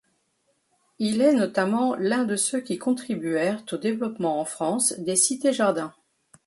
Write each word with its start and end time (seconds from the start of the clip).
Il 0.97 1.21
est 1.21 1.33
notamment 1.35 1.93
l'un 1.93 2.23
de 2.23 2.35
ceux 2.35 2.59
qui 2.59 2.79
contribuèrent 2.79 3.63
au 3.71 3.77
développement 3.77 4.41
en 4.41 4.45
France 4.45 4.93
des 4.97 5.15
cités-jardins. 5.15 5.93